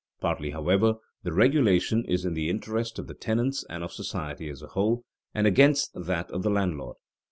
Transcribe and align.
Partly, 0.19 0.49
however, 0.49 0.95
the 1.21 1.31
regulation 1.31 2.03
is 2.05 2.25
in 2.25 2.33
the 2.33 2.49
interest 2.49 2.97
of 2.97 3.05
the 3.05 3.13
tenants 3.13 3.63
and 3.69 3.83
of 3.83 3.93
society 3.93 4.49
as 4.49 4.63
a 4.63 4.67
whole, 4.69 5.03
and 5.31 5.45
against 5.45 5.91
that 5.93 6.31
of 6.31 6.41
the 6.41 6.49
landlord. 6.49 6.95